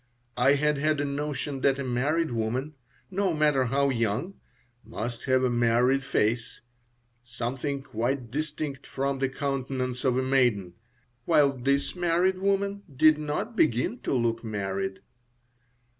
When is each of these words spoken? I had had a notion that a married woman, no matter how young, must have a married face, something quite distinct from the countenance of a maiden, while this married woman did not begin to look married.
I 0.37 0.53
had 0.55 0.79
had 0.79 0.99
a 0.99 1.05
notion 1.05 1.61
that 1.61 1.77
a 1.77 1.83
married 1.83 2.31
woman, 2.31 2.73
no 3.11 3.35
matter 3.35 3.65
how 3.65 3.89
young, 3.91 4.33
must 4.83 5.25
have 5.25 5.43
a 5.43 5.49
married 5.51 6.03
face, 6.03 6.61
something 7.23 7.83
quite 7.83 8.31
distinct 8.31 8.87
from 8.87 9.19
the 9.19 9.29
countenance 9.29 10.03
of 10.03 10.17
a 10.17 10.23
maiden, 10.23 10.73
while 11.25 11.55
this 11.55 11.95
married 11.95 12.39
woman 12.39 12.81
did 12.91 13.19
not 13.19 13.55
begin 13.55 13.99
to 13.99 14.11
look 14.13 14.43
married. 14.43 15.01